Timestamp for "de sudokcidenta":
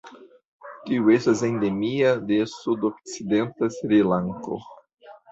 2.31-3.69